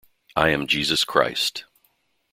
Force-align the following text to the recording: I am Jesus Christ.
I 0.35 0.49
am 0.49 0.65
Jesus 0.65 1.03
Christ. 1.03 1.65